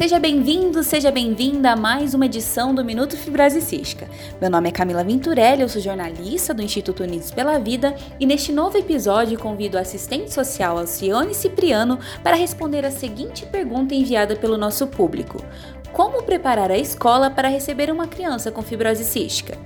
Seja 0.00 0.18
bem-vindo, 0.18 0.82
seja 0.82 1.10
bem-vinda 1.10 1.72
a 1.72 1.76
mais 1.76 2.14
uma 2.14 2.24
edição 2.24 2.74
do 2.74 2.82
Minuto 2.82 3.18
Fibrose 3.18 3.60
Cística. 3.60 4.08
Meu 4.40 4.48
nome 4.48 4.70
é 4.70 4.72
Camila 4.72 5.04
Venturelli, 5.04 5.60
eu 5.60 5.68
sou 5.68 5.82
jornalista 5.82 6.54
do 6.54 6.62
Instituto 6.62 7.02
Unidos 7.02 7.30
pela 7.30 7.58
Vida 7.58 7.94
e 8.18 8.24
neste 8.24 8.50
novo 8.50 8.78
episódio 8.78 9.38
convido 9.38 9.76
a 9.76 9.82
assistente 9.82 10.32
social 10.32 10.78
Alcione 10.78 11.34
Cipriano 11.34 11.98
para 12.22 12.34
responder 12.34 12.86
a 12.86 12.90
seguinte 12.90 13.44
pergunta 13.44 13.94
enviada 13.94 14.34
pelo 14.34 14.56
nosso 14.56 14.86
público: 14.86 15.44
Como 15.92 16.22
preparar 16.22 16.70
a 16.70 16.78
escola 16.78 17.28
para 17.28 17.48
receber 17.48 17.92
uma 17.92 18.08
criança 18.08 18.50
com 18.50 18.62
fibrose 18.62 19.04
cística? 19.04 19.58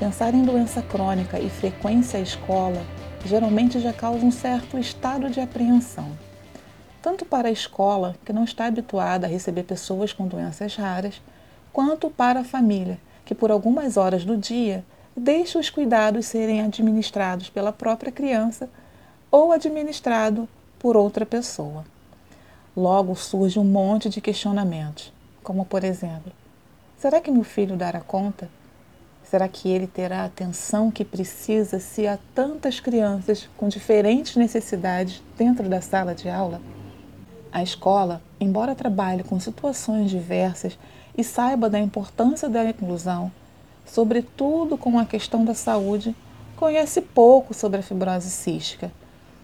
Pensar 0.00 0.34
em 0.34 0.42
doença 0.42 0.82
crônica 0.82 1.38
e 1.38 1.48
frequência 1.48 2.18
à 2.18 2.22
escola 2.22 2.84
geralmente 3.24 3.78
já 3.78 3.92
causa 3.92 4.26
um 4.26 4.32
certo 4.32 4.76
estado 4.76 5.30
de 5.30 5.38
apreensão 5.38 6.10
tanto 7.06 7.24
para 7.24 7.46
a 7.46 7.52
escola, 7.52 8.16
que 8.24 8.32
não 8.32 8.42
está 8.42 8.66
habituada 8.66 9.28
a 9.28 9.30
receber 9.30 9.62
pessoas 9.62 10.12
com 10.12 10.26
doenças 10.26 10.74
raras, 10.74 11.22
quanto 11.72 12.10
para 12.10 12.40
a 12.40 12.44
família, 12.44 12.98
que 13.24 13.32
por 13.32 13.52
algumas 13.52 13.96
horas 13.96 14.24
do 14.24 14.36
dia 14.36 14.84
deixa 15.16 15.56
os 15.56 15.70
cuidados 15.70 16.26
serem 16.26 16.60
administrados 16.60 17.48
pela 17.48 17.72
própria 17.72 18.10
criança 18.10 18.68
ou 19.30 19.52
administrado 19.52 20.48
por 20.80 20.96
outra 20.96 21.24
pessoa. 21.24 21.84
Logo 22.76 23.14
surge 23.14 23.56
um 23.56 23.64
monte 23.64 24.08
de 24.08 24.20
questionamentos, 24.20 25.12
como 25.44 25.64
por 25.64 25.84
exemplo: 25.84 26.32
será 26.98 27.20
que 27.20 27.30
meu 27.30 27.44
filho 27.44 27.76
dará 27.76 28.00
conta? 28.00 28.50
Será 29.22 29.46
que 29.46 29.68
ele 29.68 29.86
terá 29.86 30.22
a 30.22 30.24
atenção 30.24 30.90
que 30.90 31.04
precisa 31.04 31.78
se 31.78 32.04
há 32.08 32.18
tantas 32.34 32.80
crianças 32.80 33.48
com 33.56 33.68
diferentes 33.68 34.34
necessidades 34.34 35.22
dentro 35.38 35.68
da 35.68 35.80
sala 35.80 36.12
de 36.12 36.28
aula? 36.28 36.60
A 37.56 37.62
escola, 37.62 38.20
embora 38.38 38.74
trabalhe 38.74 39.22
com 39.22 39.40
situações 39.40 40.10
diversas 40.10 40.78
e 41.16 41.24
saiba 41.24 41.70
da 41.70 41.80
importância 41.80 42.50
da 42.50 42.62
inclusão, 42.62 43.32
sobretudo 43.82 44.76
com 44.76 44.98
a 44.98 45.06
questão 45.06 45.42
da 45.42 45.54
saúde, 45.54 46.14
conhece 46.54 47.00
pouco 47.00 47.54
sobre 47.54 47.80
a 47.80 47.82
fibrose 47.82 48.28
cística 48.28 48.92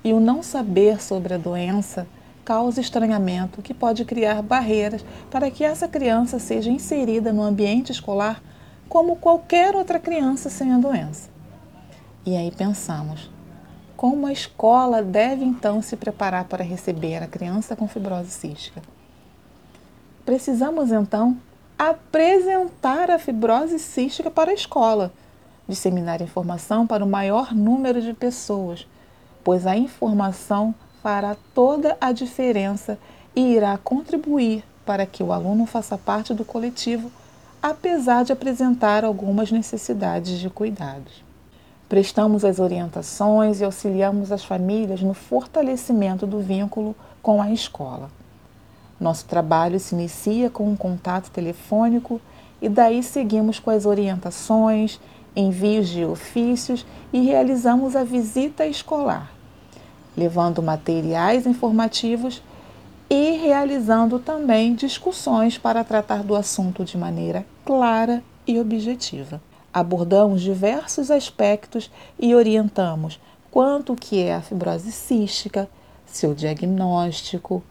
e 0.04 0.12
o 0.12 0.20
não 0.20 0.42
saber 0.42 1.00
sobre 1.00 1.32
a 1.32 1.38
doença 1.38 2.06
causa 2.44 2.82
estranhamento 2.82 3.62
que 3.62 3.72
pode 3.72 4.04
criar 4.04 4.42
barreiras 4.42 5.02
para 5.30 5.50
que 5.50 5.64
essa 5.64 5.88
criança 5.88 6.38
seja 6.38 6.70
inserida 6.70 7.32
no 7.32 7.42
ambiente 7.42 7.92
escolar 7.92 8.42
como 8.90 9.16
qualquer 9.16 9.74
outra 9.74 9.98
criança 9.98 10.50
sem 10.50 10.70
a 10.70 10.76
doença. 10.76 11.30
E 12.26 12.36
aí 12.36 12.50
pensamos, 12.50 13.30
como 14.02 14.26
a 14.26 14.32
escola 14.32 15.00
deve 15.00 15.44
então 15.44 15.80
se 15.80 15.96
preparar 15.96 16.46
para 16.46 16.64
receber 16.64 17.22
a 17.22 17.28
criança 17.28 17.76
com 17.76 17.86
fibrose 17.86 18.32
cística? 18.32 18.82
Precisamos 20.26 20.90
então 20.90 21.36
apresentar 21.78 23.12
a 23.12 23.18
fibrose 23.20 23.78
cística 23.78 24.28
para 24.28 24.50
a 24.50 24.54
escola, 24.54 25.12
disseminar 25.68 26.20
informação 26.20 26.84
para 26.84 27.04
o 27.04 27.08
maior 27.08 27.54
número 27.54 28.02
de 28.02 28.12
pessoas, 28.12 28.88
pois 29.44 29.68
a 29.68 29.76
informação 29.76 30.74
fará 31.00 31.36
toda 31.54 31.96
a 32.00 32.10
diferença 32.10 32.98
e 33.36 33.54
irá 33.54 33.78
contribuir 33.78 34.64
para 34.84 35.06
que 35.06 35.22
o 35.22 35.32
aluno 35.32 35.64
faça 35.64 35.96
parte 35.96 36.34
do 36.34 36.44
coletivo, 36.44 37.08
apesar 37.62 38.24
de 38.24 38.32
apresentar 38.32 39.04
algumas 39.04 39.52
necessidades 39.52 40.40
de 40.40 40.50
cuidados. 40.50 41.22
Prestamos 41.92 42.42
as 42.42 42.58
orientações 42.58 43.60
e 43.60 43.64
auxiliamos 43.64 44.32
as 44.32 44.42
famílias 44.42 45.02
no 45.02 45.12
fortalecimento 45.12 46.26
do 46.26 46.40
vínculo 46.40 46.96
com 47.20 47.42
a 47.42 47.52
escola. 47.52 48.08
Nosso 48.98 49.26
trabalho 49.26 49.78
se 49.78 49.94
inicia 49.94 50.48
com 50.48 50.66
um 50.66 50.74
contato 50.74 51.30
telefônico 51.30 52.18
e 52.62 52.68
daí 52.70 53.02
seguimos 53.02 53.58
com 53.58 53.68
as 53.68 53.84
orientações, 53.84 54.98
envios 55.36 55.86
de 55.86 56.02
ofícios 56.02 56.86
e 57.12 57.20
realizamos 57.20 57.94
a 57.94 58.04
visita 58.04 58.64
escolar, 58.64 59.30
levando 60.16 60.62
materiais 60.62 61.46
informativos 61.46 62.42
e 63.10 63.32
realizando 63.32 64.18
também 64.18 64.74
discussões 64.74 65.58
para 65.58 65.84
tratar 65.84 66.22
do 66.22 66.34
assunto 66.34 66.86
de 66.86 66.96
maneira 66.96 67.44
clara 67.66 68.22
e 68.46 68.58
objetiva. 68.58 69.42
Abordamos 69.72 70.42
diversos 70.42 71.10
aspectos 71.10 71.90
e 72.18 72.34
orientamos 72.34 73.18
quanto 73.50 73.96
que 73.96 74.22
é 74.22 74.34
a 74.34 74.42
fibrose 74.42 74.92
cística, 74.92 75.66
seu 76.04 76.34
diagnóstico, 76.34 77.62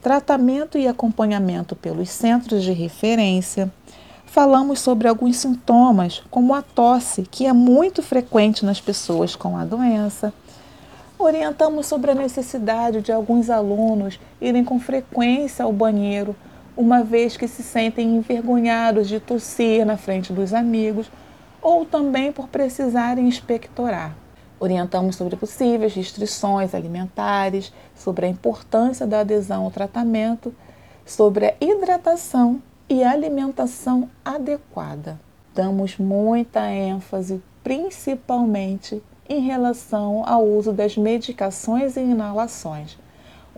tratamento 0.00 0.78
e 0.78 0.86
acompanhamento 0.86 1.74
pelos 1.74 2.10
centros 2.10 2.62
de 2.62 2.72
referência. 2.72 3.72
Falamos 4.24 4.78
sobre 4.80 5.08
alguns 5.08 5.36
sintomas, 5.36 6.22
como 6.30 6.54
a 6.54 6.62
tosse, 6.62 7.22
que 7.22 7.46
é 7.46 7.52
muito 7.52 8.02
frequente 8.02 8.64
nas 8.64 8.80
pessoas 8.80 9.34
com 9.34 9.56
a 9.56 9.64
doença. 9.64 10.32
Orientamos 11.18 11.86
sobre 11.86 12.12
a 12.12 12.14
necessidade 12.14 13.00
de 13.00 13.10
alguns 13.10 13.50
alunos 13.50 14.20
irem 14.40 14.64
com 14.64 14.78
frequência 14.78 15.64
ao 15.64 15.72
banheiro, 15.72 16.36
uma 16.76 17.02
vez 17.02 17.36
que 17.36 17.48
se 17.48 17.64
sentem 17.64 18.14
envergonhados 18.14 19.08
de 19.08 19.18
tossir 19.18 19.84
na 19.84 19.96
frente 19.96 20.32
dos 20.32 20.54
amigos 20.54 21.10
ou 21.60 21.84
também 21.84 22.32
por 22.32 22.48
precisarem 22.48 23.28
expectorar. 23.28 24.16
Orientamos 24.60 25.16
sobre 25.16 25.36
possíveis 25.36 25.94
restrições 25.94 26.74
alimentares, 26.74 27.72
sobre 27.94 28.26
a 28.26 28.28
importância 28.28 29.06
da 29.06 29.20
adesão 29.20 29.64
ao 29.64 29.70
tratamento, 29.70 30.52
sobre 31.06 31.46
a 31.46 31.54
hidratação 31.60 32.60
e 32.88 33.04
alimentação 33.04 34.10
adequada. 34.24 35.18
Damos 35.54 35.96
muita 35.96 36.70
ênfase, 36.70 37.42
principalmente 37.62 39.02
em 39.28 39.40
relação 39.40 40.24
ao 40.26 40.44
uso 40.44 40.72
das 40.72 40.96
medicações 40.96 41.96
e 41.96 42.00
inalações, 42.00 42.98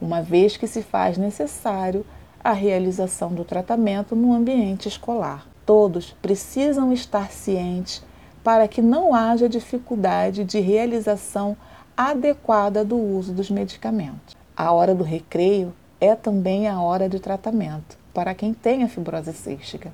uma 0.01 0.21
vez 0.21 0.57
que 0.57 0.67
se 0.67 0.83
faz 0.83 1.17
necessário 1.17 2.05
a 2.43 2.53
realização 2.53 3.33
do 3.33 3.45
tratamento 3.45 4.17
no 4.17 4.33
ambiente 4.33 4.89
escolar 4.89 5.50
todos 5.67 6.17
precisam 6.23 6.93
estar 6.93 7.31
cientes 7.31 8.03
para 8.43 8.67
que 8.67 8.81
não 8.81 9.15
haja 9.15 9.49
dificuldade 9.49 10.45
de 10.45 10.61
realização 10.61 11.57
adequada 11.97 12.85
do 12.85 12.97
uso 12.97 13.33
dos 13.33 13.51
medicamentos. 13.51 14.37
A 14.57 14.73
hora 14.73 14.95
do 14.95 15.05
recreio 15.05 15.73
é 16.01 16.15
também 16.15 16.67
a 16.67 16.81
hora 16.81 17.09
de 17.09 17.21
tratamento 17.21 17.99
para 18.15 18.35
quem 18.35 18.53
tem 18.53 18.83
a 18.83 18.89
fibrose 18.89 19.33
cística. 19.33 19.93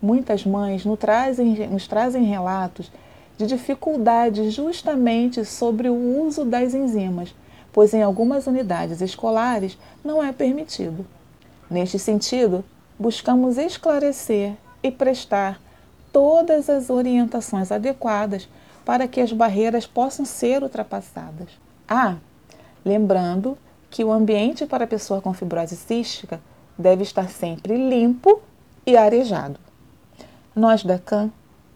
Muitas 0.00 0.44
mães 0.44 0.84
nos 0.84 0.98
trazem, 0.98 1.68
nos 1.68 1.86
trazem 1.86 2.24
relatos 2.24 2.90
de 3.38 3.46
dificuldades 3.46 4.52
justamente 4.52 5.44
sobre 5.44 5.88
o 5.88 6.24
uso 6.24 6.44
das 6.44 6.74
enzimas, 6.74 7.34
pois 7.72 7.94
em 7.94 8.02
algumas 8.02 8.46
unidades 8.46 9.00
escolares 9.00 9.78
não 10.04 10.22
é 10.22 10.32
permitido. 10.32 11.06
Neste 11.70 11.98
sentido, 11.98 12.64
buscamos 12.98 13.56
esclarecer 13.56 14.54
e 14.82 14.90
prestar 14.90 15.60
todas 16.12 16.68
as 16.68 16.90
orientações 16.90 17.72
adequadas 17.72 18.48
para 18.84 19.08
que 19.08 19.20
as 19.20 19.32
barreiras 19.32 19.86
possam 19.86 20.24
ser 20.24 20.62
ultrapassadas. 20.62 21.48
Ah, 21.88 22.16
lembrando 22.84 23.56
que 23.90 24.04
o 24.04 24.12
ambiente 24.12 24.66
para 24.66 24.84
a 24.84 24.88
pessoa 24.88 25.20
com 25.20 25.32
fibrose 25.32 25.76
cística 25.76 26.40
deve 26.76 27.02
estar 27.02 27.28
sempre 27.28 27.76
limpo 27.76 28.40
e 28.86 28.96
arejado. 28.96 29.58
Nós 30.54 30.82
da 30.82 30.98
CAN, 30.98 31.30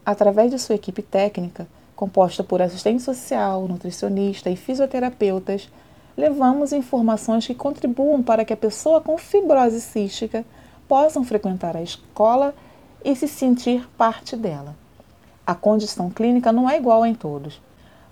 através 0.05 0.51
de 0.51 0.59
sua 0.59 0.75
equipe 0.75 1.01
técnica, 1.01 1.67
composta 1.95 2.43
por 2.43 2.61
assistente 2.61 3.01
social, 3.01 3.67
nutricionista 3.67 4.49
e 4.49 4.55
fisioterapeutas, 4.55 5.69
levamos 6.15 6.73
informações 6.73 7.47
que 7.47 7.55
contribuam 7.55 8.21
para 8.21 8.43
que 8.43 8.53
a 8.53 8.57
pessoa 8.57 9.01
com 9.01 9.17
fibrose 9.17 9.81
cística 9.81 10.45
possam 10.87 11.23
frequentar 11.23 11.75
a 11.75 11.81
escola 11.81 12.53
e 13.07 13.15
se 13.15 13.25
sentir 13.25 13.87
parte 13.97 14.35
dela. 14.35 14.75
A 15.45 15.55
condição 15.55 16.09
clínica 16.09 16.51
não 16.51 16.69
é 16.69 16.75
igual 16.75 17.05
em 17.05 17.15
todos. 17.15 17.61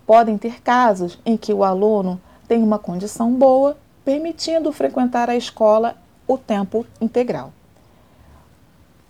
Podem 0.07 0.38
ter 0.38 0.62
casos 0.62 1.19
em 1.25 1.36
que 1.36 1.51
o 1.51 1.65
aluno 1.65 2.19
tem 2.47 2.63
uma 2.63 2.80
condição 2.80 3.33
boa, 3.33 3.75
permitindo 4.06 4.71
frequentar 4.71 5.30
a 5.30 5.36
escola 5.36 5.97
o 6.25 6.38
tempo 6.38 6.86
integral. 7.01 7.51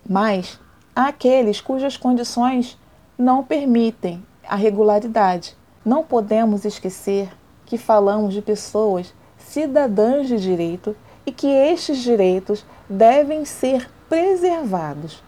Mas 0.04 0.58
há 0.94 1.06
aqueles 1.06 1.60
cujas 1.60 1.96
condições 1.96 2.76
não 3.16 3.44
permitem 3.44 4.26
a 4.42 4.56
regularidade. 4.56 5.56
Não 5.84 6.02
podemos 6.02 6.64
esquecer 6.64 7.30
que 7.64 7.78
falamos 7.78 8.34
de 8.34 8.42
pessoas 8.42 9.14
cidadãs 9.38 10.26
de 10.26 10.36
direito 10.36 10.96
e 11.24 11.30
que 11.30 11.46
estes 11.46 11.98
direitos 11.98 12.66
devem 12.90 13.44
ser 13.44 13.88
preservados 14.08 15.24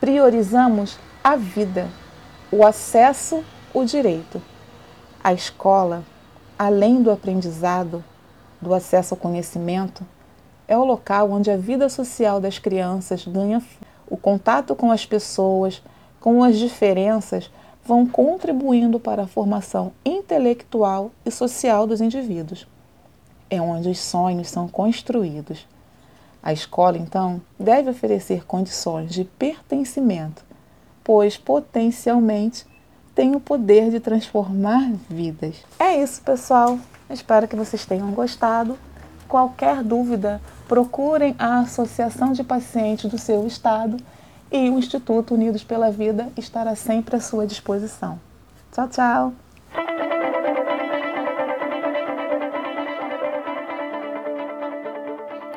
priorizamos 0.00 0.98
a 1.22 1.36
vida, 1.36 1.88
o 2.50 2.64
acesso, 2.64 3.42
o 3.72 3.84
direito. 3.84 4.40
A 5.22 5.32
escola, 5.32 6.04
além 6.58 7.02
do 7.02 7.10
aprendizado, 7.10 8.04
do 8.60 8.72
acesso 8.72 9.14
ao 9.14 9.20
conhecimento, 9.20 10.04
é 10.68 10.76
o 10.76 10.84
local 10.84 11.30
onde 11.30 11.50
a 11.50 11.56
vida 11.56 11.88
social 11.88 12.40
das 12.40 12.58
crianças 12.58 13.26
ganha 13.26 13.62
o 14.08 14.16
contato 14.16 14.74
com 14.74 14.90
as 14.90 15.04
pessoas, 15.04 15.82
com 16.20 16.42
as 16.42 16.56
diferenças, 16.58 17.50
vão 17.84 18.06
contribuindo 18.06 18.98
para 18.98 19.22
a 19.22 19.26
formação 19.28 19.92
intelectual 20.04 21.10
e 21.24 21.30
social 21.30 21.86
dos 21.86 22.00
indivíduos. 22.00 22.66
É 23.48 23.60
onde 23.60 23.88
os 23.88 23.98
sonhos 23.98 24.48
são 24.48 24.66
construídos. 24.66 25.66
A 26.46 26.52
escola, 26.52 26.96
então, 26.96 27.42
deve 27.58 27.90
oferecer 27.90 28.46
condições 28.46 29.10
de 29.10 29.24
pertencimento, 29.24 30.44
pois 31.02 31.36
potencialmente 31.36 32.64
tem 33.16 33.34
o 33.34 33.40
poder 33.40 33.90
de 33.90 33.98
transformar 33.98 34.92
vidas. 35.10 35.56
É 35.76 36.00
isso, 36.00 36.22
pessoal. 36.22 36.78
Espero 37.10 37.48
que 37.48 37.56
vocês 37.56 37.84
tenham 37.84 38.12
gostado. 38.12 38.78
Qualquer 39.26 39.82
dúvida, 39.82 40.40
procurem 40.68 41.34
a 41.36 41.58
Associação 41.62 42.30
de 42.30 42.44
Pacientes 42.44 43.10
do 43.10 43.18
seu 43.18 43.44
estado 43.44 43.96
e 44.48 44.70
o 44.70 44.78
Instituto 44.78 45.34
Unidos 45.34 45.64
pela 45.64 45.90
Vida 45.90 46.28
estará 46.36 46.76
sempre 46.76 47.16
à 47.16 47.20
sua 47.20 47.44
disposição. 47.44 48.20
Tchau, 48.70 48.88
tchau! 48.88 49.45